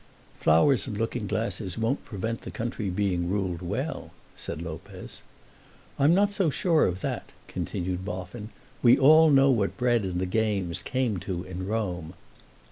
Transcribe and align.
"Flowers 0.39 0.87
and 0.87 0.97
looking 0.97 1.27
glasses 1.27 1.77
won't 1.77 2.03
prevent 2.05 2.41
the 2.41 2.49
country 2.49 2.89
being 2.89 3.29
ruled 3.29 3.61
well," 3.61 4.09
said 4.35 4.59
Lopez. 4.59 5.21
"I'm 5.99 6.15
not 6.15 6.31
so 6.31 6.49
sure 6.49 6.87
of 6.87 7.01
that," 7.01 7.29
continued 7.47 8.03
Boffin. 8.03 8.49
"We 8.81 8.97
all 8.97 9.29
know 9.29 9.51
what 9.51 9.77
bread 9.77 10.01
and 10.01 10.19
the 10.19 10.25
games 10.25 10.81
came 10.81 11.17
to 11.19 11.43
in 11.43 11.67
Rome." 11.67 12.15